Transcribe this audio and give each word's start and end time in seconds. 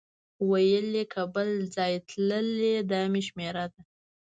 ویل 0.49 0.89
یې 0.97 1.05
که 1.13 1.21
بل 1.33 1.49
ځای 1.75 1.93
تللی 2.09 2.73
دا 2.91 3.01
مې 3.11 3.21
شمېره 3.27 3.65
ده. 3.73 3.81